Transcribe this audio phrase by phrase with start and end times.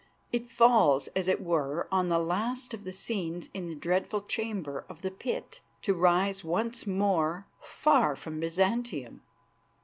[0.31, 4.83] It falls, as it were, on the last of the scenes in the dreadful chamber
[4.89, 9.21] of the pit, to rise once more far from Byzantium.